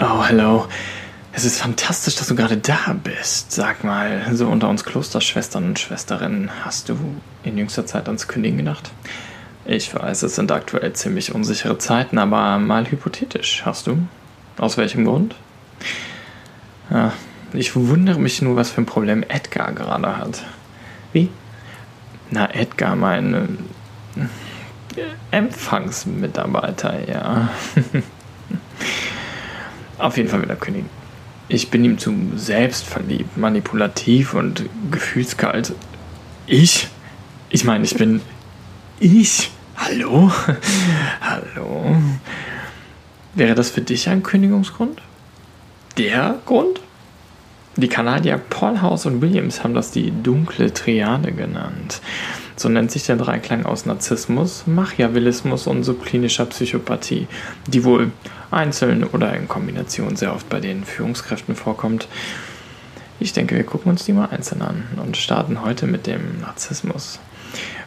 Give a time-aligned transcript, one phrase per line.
[0.00, 0.68] Oh, hello.
[1.32, 3.50] Es ist fantastisch, dass du gerade da bist.
[3.50, 6.96] Sag mal, so unter uns Klosterschwestern und Schwesterinnen, hast du
[7.42, 8.92] in jüngster Zeit ans Kündigen gedacht?
[9.64, 13.98] Ich weiß, es sind aktuell ziemlich unsichere Zeiten, aber mal hypothetisch, hast du?
[14.56, 15.34] Aus welchem Grund?
[16.90, 17.12] Ja,
[17.52, 20.44] ich wundere mich nur, was für ein Problem Edgar gerade hat.
[21.12, 21.28] Wie?
[22.30, 23.58] Na, Edgar, mein
[24.94, 25.02] äh,
[25.32, 27.48] Empfangsmitarbeiter, ja.
[29.98, 30.88] Auf jeden Fall will er kündigen.
[31.48, 35.72] Ich bin ihm zu selbstverliebt, manipulativ und gefühlskalt.
[36.46, 36.88] Ich?
[37.50, 38.20] Ich meine, ich bin
[39.00, 39.50] ich.
[39.76, 40.30] Hallo?
[41.20, 41.96] Hallo?
[43.34, 45.00] Wäre das für dich ein Kündigungsgrund?
[45.96, 46.80] Der Grund?
[47.76, 52.00] Die Kanadier Paul House und Williams haben das die dunkle Triade genannt.
[52.56, 57.28] So nennt sich der Dreiklang aus Narzissmus, Machiavellismus und subklinischer Psychopathie,
[57.68, 58.10] die wohl
[58.50, 62.08] einzeln oder in Kombination sehr oft bei den Führungskräften vorkommt.
[63.20, 67.18] Ich denke, wir gucken uns die mal einzeln an und starten heute mit dem Narzissmus.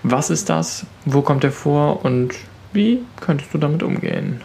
[0.03, 0.85] Was ist das?
[1.05, 2.03] Wo kommt er vor?
[2.03, 2.33] Und
[2.73, 4.41] wie könntest du damit umgehen?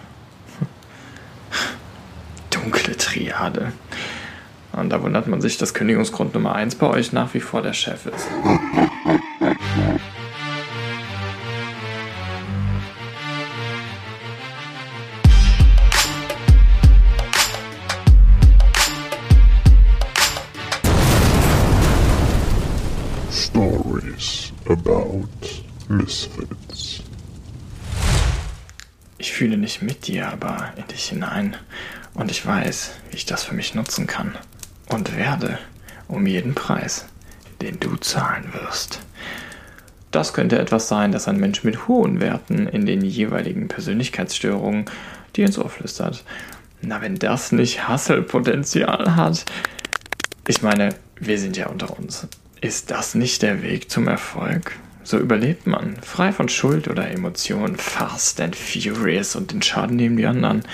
[2.50, 3.72] Dunkle Triade.
[4.72, 7.72] Und da wundert man sich, dass Kündigungsgrund Nummer 1 bei euch nach wie vor der
[7.72, 8.28] Chef ist.
[25.96, 27.02] Misfits.
[29.18, 31.56] Ich fühle nicht mit dir, aber in dich hinein.
[32.14, 34.36] Und ich weiß, wie ich das für mich nutzen kann
[34.88, 35.58] und werde
[36.08, 37.06] um jeden Preis,
[37.60, 39.00] den du zahlen wirst.
[40.10, 44.86] Das könnte etwas sein, das ein Mensch mit hohen Werten in den jeweiligen Persönlichkeitsstörungen
[45.34, 46.24] dir ins Ohr flüstert.
[46.80, 49.44] Na, wenn das nicht Hasselpotenzial hat.
[50.46, 52.28] Ich meine, wir sind ja unter uns.
[52.60, 54.76] Ist das nicht der Weg zum Erfolg?
[55.06, 60.16] So überlebt man, frei von Schuld oder Emotionen, fast and furious und den Schaden nehmen
[60.16, 60.64] die anderen.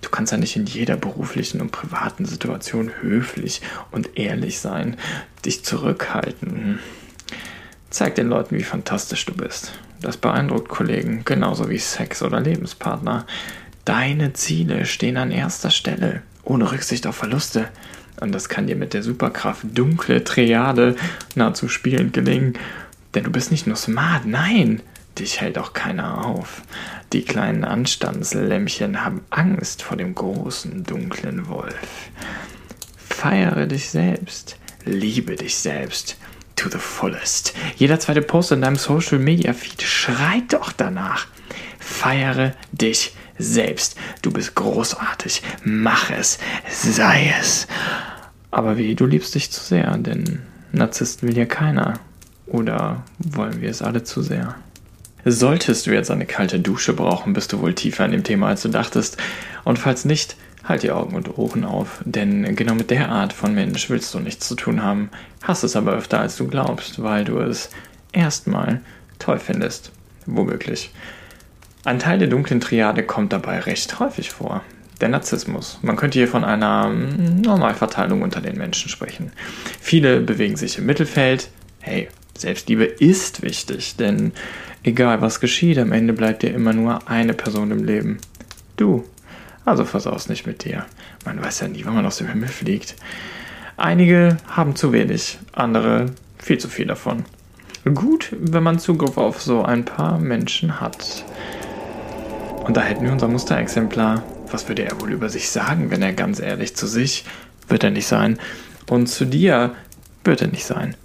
[0.00, 3.60] Du kannst ja nicht in jeder beruflichen und privaten Situation höflich
[3.90, 4.96] und ehrlich sein,
[5.44, 6.78] dich zurückhalten.
[7.90, 9.72] Zeig den Leuten, wie fantastisch du bist.
[10.00, 13.26] Das beeindruckt Kollegen, genauso wie Sex oder Lebenspartner.
[13.84, 17.68] Deine Ziele stehen an erster Stelle, ohne Rücksicht auf Verluste.
[18.22, 20.96] Und das kann dir mit der Superkraft dunkle Triade
[21.34, 22.54] nahezu spielend gelingen.
[23.14, 24.82] Denn du bist nicht nur smart, nein,
[25.18, 26.62] Dich hält auch keiner auf.
[27.12, 31.74] Die kleinen Anstandslämmchen haben Angst vor dem großen, dunklen Wolf.
[32.96, 34.56] Feiere dich selbst.
[34.84, 36.16] Liebe dich selbst.
[36.56, 37.54] To the fullest.
[37.76, 41.26] Jeder zweite Post in deinem Social Media Feed schreit doch danach.
[41.78, 43.96] Feiere dich selbst.
[44.22, 45.42] Du bist großartig.
[45.64, 46.38] Mach es.
[46.70, 47.66] Sei es.
[48.50, 52.00] Aber wie, du liebst dich zu sehr, denn Narzissten will ja keiner.
[52.50, 54.56] Oder wollen wir es alle zu sehr?
[55.24, 58.62] Solltest du jetzt eine kalte Dusche brauchen, bist du wohl tiefer in dem Thema, als
[58.62, 59.18] du dachtest.
[59.64, 63.54] Und falls nicht, halt die Augen und Ohren auf, denn genau mit der Art von
[63.54, 65.10] Mensch willst du nichts zu tun haben,
[65.42, 67.70] hast es aber öfter, als du glaubst, weil du es
[68.12, 68.80] erstmal
[69.18, 69.92] toll findest.
[70.26, 70.90] Womöglich.
[71.84, 74.62] Ein Teil der dunklen Triade kommt dabei recht häufig vor.
[75.00, 75.78] Der Narzissmus.
[75.82, 79.32] Man könnte hier von einer hm, Normalverteilung unter den Menschen sprechen.
[79.80, 81.48] Viele bewegen sich im Mittelfeld.
[81.80, 82.08] Hey,
[82.40, 84.32] Selbstliebe ist wichtig, denn
[84.82, 88.18] Egal was geschieht, am Ende bleibt dir immer nur eine Person im Leben.
[88.76, 89.04] Du.
[89.66, 90.86] Also versaus nicht mit dir.
[91.26, 92.94] Man weiß ja nie, wann man aus dem Himmel fliegt.
[93.76, 96.06] Einige haben zu wenig, andere
[96.38, 97.24] viel zu viel davon.
[97.94, 101.24] Gut, wenn man Zugriff auf so ein paar Menschen hat.
[102.64, 104.22] Und da hätten wir unser Musterexemplar.
[104.50, 107.24] Was würde er wohl über sich sagen, wenn er ganz ehrlich zu sich,
[107.68, 108.38] wird er nicht sein,
[108.88, 109.74] und zu dir
[110.24, 110.96] wird er nicht sein,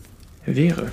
[0.45, 0.91] wäre.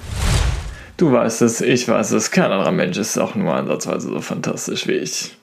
[0.97, 4.86] Du weißt es, ich weiß es, kein anderer Mensch ist auch nur ansatzweise so fantastisch
[4.86, 5.36] wie ich.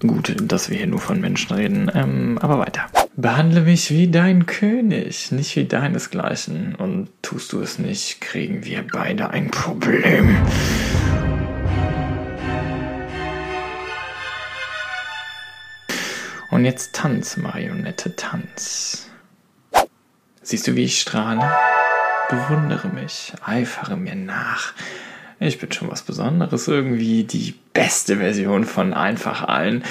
[0.00, 2.86] Gut, dass wir hier nur von Menschen reden, ähm, aber weiter.
[3.16, 6.74] Behandle mich wie dein König, nicht wie deinesgleichen.
[6.74, 10.36] Und tust du es nicht, kriegen wir beide ein Problem.
[16.50, 19.10] Und jetzt tanz, Marionette, tanz.
[20.42, 21.48] Siehst du, wie ich strahle?
[22.30, 24.72] Bewundere mich, eifere mir nach.
[25.40, 29.82] Ich bin schon was Besonderes, irgendwie die beste Version von einfach allen.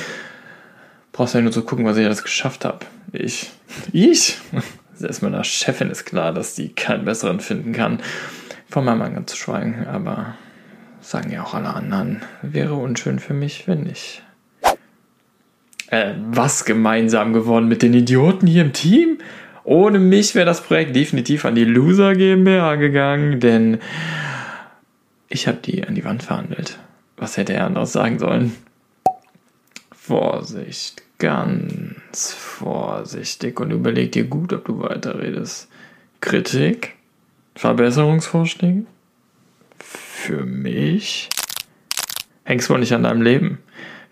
[1.12, 2.86] Brauchst ja nur zu gucken, was ich alles geschafft habe.
[3.12, 3.52] Ich.
[3.92, 4.38] Ich?
[4.94, 8.00] Selbst meiner Chefin ist klar, dass die keinen besseren finden kann.
[8.70, 10.36] Von meinem Mann ganz zu schweigen, aber
[11.02, 14.24] sagen ja auch alle anderen, wäre unschön für mich, wenn nicht.
[15.88, 19.18] Äh, was gemeinsam geworden mit den Idioten hier im Team?
[19.69, 23.77] Ohne mich wäre das Projekt definitiv an die Loser GmbH gegangen, denn
[25.27, 26.80] ich habe die an die Wand verhandelt.
[27.18, 28.56] Was hätte er anderes sagen sollen?
[29.92, 35.69] Vorsicht, ganz vorsichtig und überleg dir gut, ob du weiterredest.
[36.19, 36.95] Kritik?
[37.54, 38.86] Verbesserungsvorschläge?
[39.77, 41.30] Für mich?
[42.44, 43.60] Hängst wohl nicht an deinem Leben.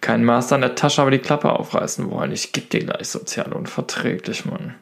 [0.01, 2.31] Kein Master in der Tasche, aber die Klappe aufreißen wollen.
[2.31, 4.75] Ich geb dir gleich sozial unverträglich, Mann.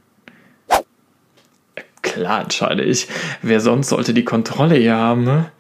[2.16, 3.10] Klar entscheide ich.
[3.42, 5.52] Wer sonst sollte die Kontrolle hier haben, ne?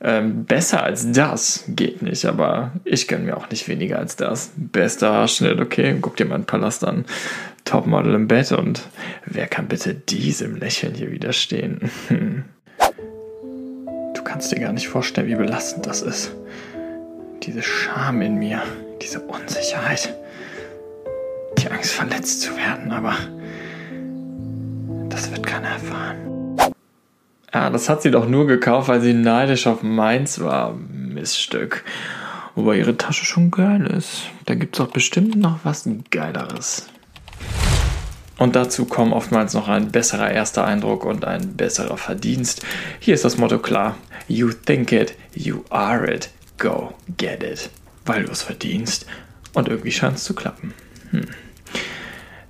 [0.00, 4.52] Ähm, besser als das geht nicht, aber ich gönne mir auch nicht weniger als das.
[4.54, 7.06] Bester Haarschnitt, okay, guck dir meinen Palast an.
[7.64, 8.82] Topmodel im Bett und
[9.24, 11.90] wer kann bitte diesem Lächeln hier widerstehen?
[14.14, 16.32] Du kannst dir gar nicht vorstellen, wie belastend das ist.
[17.44, 18.60] Diese Scham in mir,
[19.00, 20.14] diese Unsicherheit,
[21.58, 23.14] die Angst verletzt zu werden, aber
[25.56, 26.56] wird keiner erfahren.
[27.52, 30.74] Ja, das hat sie doch nur gekauft, weil sie neidisch auf meins war.
[30.74, 31.84] Miststück.
[32.54, 34.24] Wobei ihre Tasche schon geil ist.
[34.46, 36.88] Da gibt's auch bestimmt noch was Geileres.
[38.38, 42.64] Und dazu kommen oftmals noch ein besserer erster Eindruck und ein besserer Verdienst.
[43.00, 43.96] Hier ist das Motto klar.
[44.28, 46.30] You think it, you are it.
[46.58, 47.70] Go get it.
[48.04, 49.06] Weil du es verdienst.
[49.54, 50.74] Und irgendwie scheint es zu klappen.
[51.10, 51.26] Hm.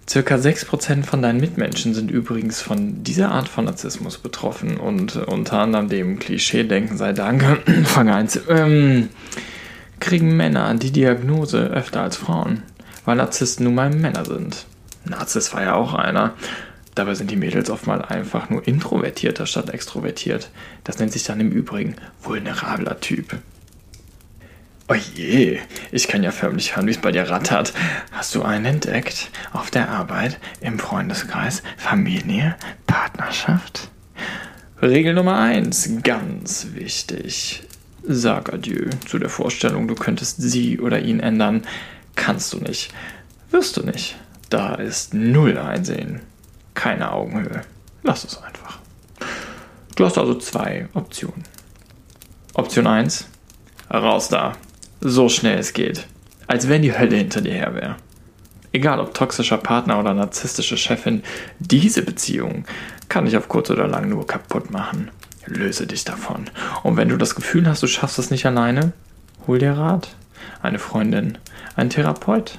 [0.08, 5.58] Circa 6% von deinen Mitmenschen sind übrigens von dieser Art von Narzissmus betroffen und unter
[5.58, 7.44] anderem dem Klischee-Denken sei Dank,
[7.84, 9.08] Fang 1, ähm,
[9.98, 12.62] kriegen Männer die Diagnose öfter als Frauen,
[13.04, 14.66] weil Narzissten nun mal Männer sind.
[15.04, 16.34] Narzisst war ja auch einer.
[16.94, 20.50] Dabei sind die Mädels oftmals einfach nur introvertierter statt extrovertiert.
[20.84, 23.36] Das nennt sich dann im Übrigen vulnerabler Typ.
[24.88, 25.58] Oje,
[25.90, 27.72] ich kann ja förmlich hören, wie es bei dir rattert.
[28.12, 29.30] Hast du einen entdeckt?
[29.52, 32.54] Auf der Arbeit, im Freundeskreis, Familie,
[32.86, 33.88] Partnerschaft?
[34.80, 37.64] Regel Nummer eins, ganz wichtig.
[38.04, 41.66] Sag Adieu zu der Vorstellung, du könntest sie oder ihn ändern.
[42.14, 42.94] Kannst du nicht.
[43.50, 44.14] Wirst du nicht.
[44.50, 46.20] Da ist null Einsehen.
[46.74, 47.62] Keine Augenhöhe.
[48.04, 48.78] Lass es einfach.
[49.96, 51.42] Du hast also zwei Optionen.
[52.54, 53.26] Option 1.
[53.90, 54.52] Raus da.
[55.00, 56.06] So schnell es geht.
[56.46, 57.96] Als wenn die Hölle hinter dir her wäre.
[58.72, 61.22] Egal ob toxischer Partner oder narzisstische Chefin,
[61.58, 62.64] diese Beziehung
[63.08, 65.10] kann dich auf kurz oder lang nur kaputt machen.
[65.46, 66.46] Löse dich davon.
[66.82, 68.92] Und wenn du das Gefühl hast, du schaffst es nicht alleine,
[69.46, 70.14] hol dir Rat.
[70.62, 71.38] Eine Freundin,
[71.76, 72.58] ein Therapeut,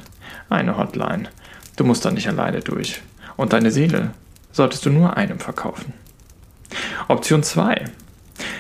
[0.50, 1.30] eine Hotline.
[1.75, 3.01] Du musst da nicht alleine durch.
[3.36, 4.12] Und deine Seele
[4.51, 5.94] solltest du nur einem verkaufen.
[7.07, 7.86] Option 2.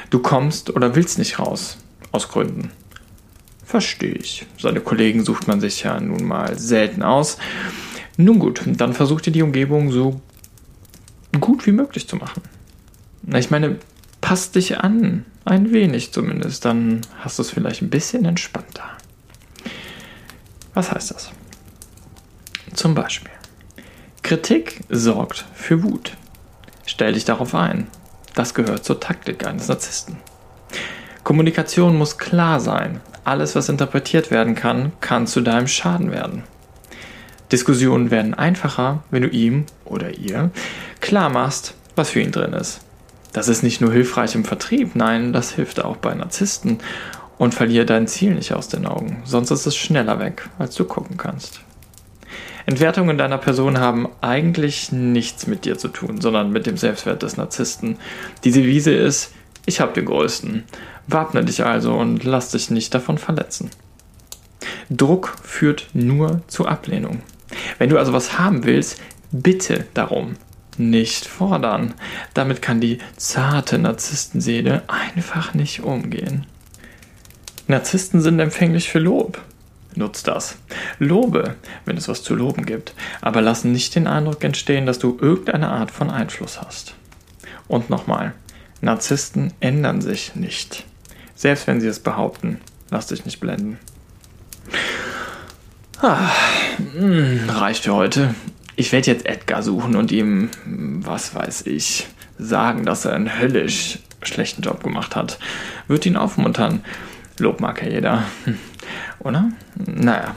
[0.09, 1.77] Du kommst oder willst nicht raus.
[2.11, 2.71] Aus Gründen.
[3.67, 4.45] Verstehe ich.
[4.57, 7.37] Seine Kollegen sucht man sich ja nun mal selten aus.
[8.15, 10.21] Nun gut, dann versucht ihr die Umgebung so
[11.41, 12.43] gut wie möglich zu machen.
[13.35, 13.77] Ich meine,
[14.21, 18.85] passt dich an, ein wenig zumindest, dann hast du es vielleicht ein bisschen entspannter.
[20.73, 21.31] Was heißt das?
[22.73, 23.33] Zum Beispiel,
[24.23, 26.15] Kritik sorgt für Wut.
[26.85, 27.87] Stell dich darauf ein.
[28.33, 30.15] Das gehört zur Taktik eines Narzissten.
[31.25, 36.43] Kommunikation muss klar sein, alles, was interpretiert werden kann, kann zu deinem Schaden werden.
[37.51, 40.51] Diskussionen werden einfacher, wenn du ihm oder ihr
[40.99, 42.81] klar machst, was für ihn drin ist.
[43.33, 46.79] Das ist nicht nur hilfreich im Vertrieb, nein, das hilft auch bei Narzissten.
[47.37, 50.85] Und verliere dein Ziel nicht aus den Augen, sonst ist es schneller weg, als du
[50.85, 51.61] gucken kannst.
[52.65, 57.37] Entwertungen deiner Person haben eigentlich nichts mit dir zu tun, sondern mit dem Selbstwert des
[57.37, 57.97] Narzissten.
[58.43, 59.33] Die Devise ist,
[59.67, 60.63] ich hab den Größten.
[61.07, 63.69] Wappne dich also und lass dich nicht davon verletzen.
[64.89, 67.21] Druck führt nur zu Ablehnung.
[67.77, 70.35] Wenn du also was haben willst, bitte darum.
[70.77, 71.93] Nicht fordern.
[72.33, 76.45] Damit kann die zarte Narzisstenseele einfach nicht umgehen.
[77.67, 79.41] Narzissten sind empfänglich für Lob.
[79.95, 80.57] Nutz das.
[80.99, 85.17] Lobe, wenn es was zu loben gibt, aber lass nicht den Eindruck entstehen, dass du
[85.19, 86.93] irgendeine Art von Einfluss hast.
[87.67, 88.33] Und nochmal,
[88.79, 90.85] Narzissten ändern sich nicht.
[91.37, 93.77] Selbst wenn sie es behaupten, lass dich nicht blenden.
[96.01, 96.31] Ah,
[96.97, 98.33] hm, reicht für heute.
[98.75, 102.07] Ich werde jetzt Edgar suchen und ihm, was weiß ich,
[102.39, 105.37] sagen, dass er einen höllisch schlechten Job gemacht hat.
[105.87, 106.83] Wird ihn aufmuntern.
[107.37, 108.23] Lob mag ja jeder.
[108.45, 108.57] Hm.
[109.19, 109.51] Oder?
[109.75, 110.35] Naja.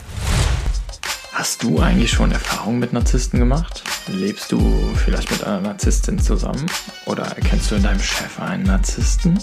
[1.32, 3.82] Hast du eigentlich schon Erfahrungen mit Narzissten gemacht?
[4.06, 4.60] Lebst du
[5.02, 6.66] vielleicht mit einer Narzisstin zusammen?
[7.06, 9.38] Oder erkennst du in deinem Chef einen Narzissten?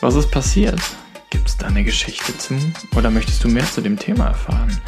[0.00, 0.80] Was ist passiert?
[1.30, 2.54] Gibt es da eine Geschichte zu?
[2.94, 4.80] Oder möchtest du mehr zu dem Thema erfahren?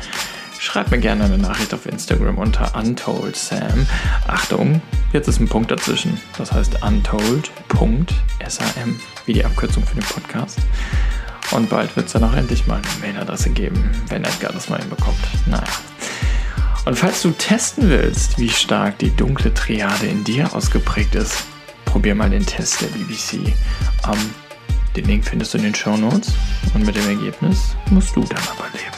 [0.69, 3.87] schreib mir gerne eine Nachricht auf Instagram unter UntoldSam.
[4.27, 6.21] Achtung, jetzt ist ein Punkt dazwischen.
[6.37, 8.07] Das heißt untold.sam,
[9.25, 10.59] wie die Abkürzung für den Podcast.
[11.53, 14.79] Und bald wird es dann auch endlich mal eine Mailadresse geben, wenn Edgar das mal
[14.79, 15.17] hinbekommt.
[15.47, 15.65] Naja.
[16.85, 21.45] Und falls du testen willst, wie stark die dunkle Triade in dir ausgeprägt ist,
[21.87, 23.55] probier mal den Test der BBC.
[24.07, 24.35] Ähm,
[24.99, 26.35] den Link findest du in den Show Notes
[26.75, 28.89] und mit dem Ergebnis musst du dann aber leben.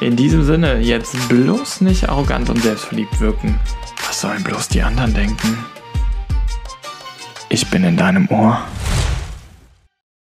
[0.00, 3.58] In diesem Sinne, jetzt bloß nicht arrogant und selbstverliebt wirken.
[4.06, 5.58] Was sollen bloß die anderen denken?
[7.48, 8.62] Ich bin in deinem Ohr.